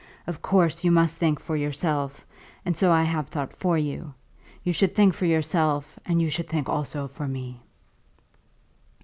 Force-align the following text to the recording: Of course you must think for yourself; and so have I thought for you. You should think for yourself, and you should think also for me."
Of 0.25 0.41
course 0.41 0.83
you 0.83 0.89
must 0.89 1.17
think 1.17 1.39
for 1.39 1.55
yourself; 1.55 2.25
and 2.65 2.75
so 2.75 2.91
have 2.91 3.19
I 3.27 3.29
thought 3.29 3.55
for 3.55 3.77
you. 3.77 4.15
You 4.63 4.73
should 4.73 4.95
think 4.95 5.13
for 5.13 5.25
yourself, 5.27 5.99
and 6.07 6.19
you 6.19 6.31
should 6.31 6.49
think 6.49 6.67
also 6.67 7.07
for 7.07 7.27
me." 7.27 7.61